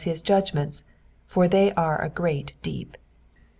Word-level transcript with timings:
19 0.03 0.11
as 0.13 0.21
hi3 0.23 0.23
judgments, 0.23 0.85
for 1.27 1.47
they 1.47 1.71
are 1.75 2.01
a 2.01 2.09
great 2.09 2.53
deep. 2.63 2.97